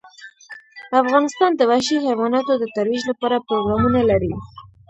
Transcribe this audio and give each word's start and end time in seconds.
افغانستان 1.01 1.49
د 1.55 1.61
وحشي 1.69 1.97
حیواناتو 2.07 2.53
د 2.57 2.63
ترویج 2.75 3.01
لپاره 3.11 3.43
پروګرامونه 3.47 3.99
لري. 4.09 4.33